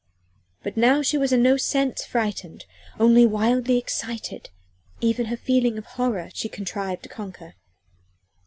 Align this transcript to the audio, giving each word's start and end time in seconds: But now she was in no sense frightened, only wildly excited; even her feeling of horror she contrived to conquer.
But 0.63 0.77
now 0.77 1.03
she 1.03 1.15
was 1.15 1.31
in 1.31 1.43
no 1.43 1.57
sense 1.57 2.03
frightened, 2.05 2.65
only 2.99 3.23
wildly 3.27 3.77
excited; 3.77 4.49
even 4.99 5.27
her 5.27 5.37
feeling 5.37 5.77
of 5.77 5.85
horror 5.85 6.31
she 6.33 6.49
contrived 6.49 7.03
to 7.03 7.09
conquer. 7.09 7.53